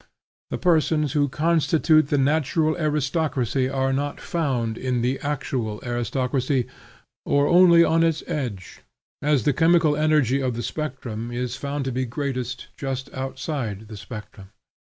The 0.49 0.57
persons 0.57 1.11
who 1.13 1.29
constitute 1.29 2.07
the 2.07 2.17
natural 2.17 2.75
aristocracy 2.75 3.69
are 3.69 3.93
not 3.93 4.19
found 4.19 4.75
in 4.75 5.03
the 5.03 5.19
actual 5.19 5.79
aristocracy, 5.85 6.65
or 7.23 7.45
only 7.45 7.83
on 7.83 8.01
its 8.01 8.23
edge; 8.25 8.81
as 9.21 9.43
the 9.43 9.53
chemical 9.53 9.95
energy 9.95 10.41
of 10.41 10.55
the 10.55 10.63
spectrum 10.63 11.31
is 11.31 11.55
found 11.55 11.85
to 11.85 11.91
be 11.91 12.05
greatest 12.05 12.65
just 12.75 13.13
outside 13.13 13.83
of 13.83 13.87
the 13.89 13.95
spectrum. 13.97 14.49